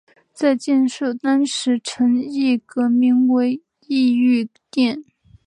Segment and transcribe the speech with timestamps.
[0.33, 5.03] 在建设当时成巽阁名为巽御殿。